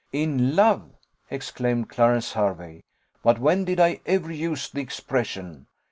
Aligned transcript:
"In 0.11 0.55
love!" 0.55 0.95
exclaimed 1.29 1.89
Clarence 1.89 2.31
Hervey; 2.33 2.81
"but 3.21 3.37
when 3.37 3.65
did 3.65 3.79
I 3.79 4.01
ever 4.07 4.31
use 4.31 4.67
the 4.67 4.81
expression? 4.81 5.67